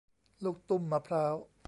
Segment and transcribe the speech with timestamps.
[0.43, 1.35] ลูกตุ้มมะพร้าว